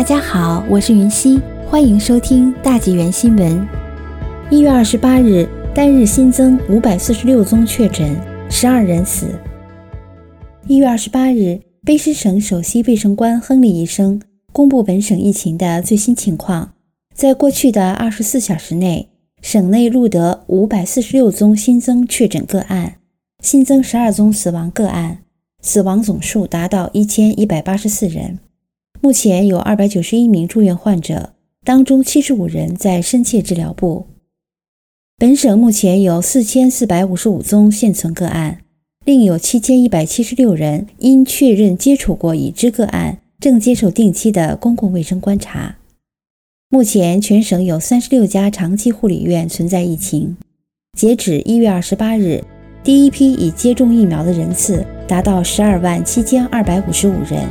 [0.00, 3.68] 大家好，我是云溪，欢迎收听大纪元新闻。
[4.50, 8.16] 一月二十八日，单日新增五百四十六宗确诊，
[8.48, 9.26] 十二人死。
[10.66, 14.22] 一月二十八日，卑诗省首席卫生官亨利医生
[14.54, 16.72] 公布本省疫情的最新情况。
[17.14, 19.10] 在过去的二十四小时内，
[19.42, 22.94] 省内录得五百四十六宗新增确诊个案，
[23.42, 25.18] 新增十二宗死亡个案，
[25.60, 28.38] 死亡总数达到一千一百八十四人。
[29.02, 31.32] 目前有二百九十一名住院患者，
[31.64, 34.06] 当中七十五人在深切治疗部。
[35.16, 38.58] 本省目前有四千四百五十五宗现存个案，
[39.06, 45.78] 另有七千一百七十六人因确认接触过已知个案，正接受定期的公共卫生观察。
[46.68, 50.36] 目前全省有三十六家长期护理院存在疫情。
[50.98, 52.44] 截止一月二十八日，
[52.84, 57.48] 第一批已接种疫苗的人次达到十二万七千二百五十五人。